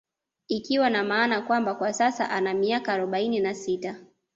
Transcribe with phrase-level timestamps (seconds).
[0.47, 3.95] Ikiwa na maana kwamba kwa sasa ana miaka arobaini na sita